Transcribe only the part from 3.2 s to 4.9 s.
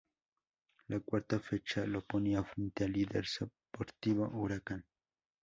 "Sportivo Huracán".